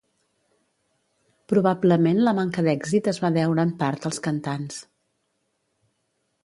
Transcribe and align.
Probablement 1.53 2.21
la 2.23 2.35
manca 2.39 2.65
d'èxit 2.69 3.11
es 3.13 3.21
va 3.27 3.33
deure 3.37 3.67
en 3.69 3.75
part 3.85 4.09
als 4.11 4.21
cantants. 4.29 4.83